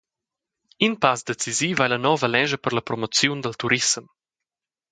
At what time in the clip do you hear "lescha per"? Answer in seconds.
2.33-2.73